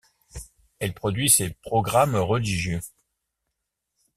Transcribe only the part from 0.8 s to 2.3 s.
produit ses programmes